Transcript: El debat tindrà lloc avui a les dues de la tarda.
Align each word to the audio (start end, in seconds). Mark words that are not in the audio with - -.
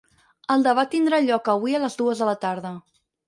El 0.53 0.63
debat 0.67 0.89
tindrà 0.93 1.19
lloc 1.27 1.51
avui 1.53 1.77
a 1.79 1.83
les 1.85 1.99
dues 2.01 2.23
de 2.25 2.31
la 2.31 2.35
tarda. 2.47 2.75